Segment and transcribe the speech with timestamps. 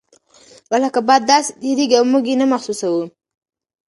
[0.71, 3.03] وخت لکه باد داسې تیریږي او موږ یې نه محسوسوو.